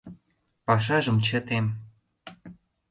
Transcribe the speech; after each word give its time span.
Пашажым 0.65 1.17
чытем. 1.25 1.65